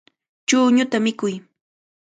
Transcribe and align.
Chuñuta 0.47 0.97
mikuy. 1.05 1.33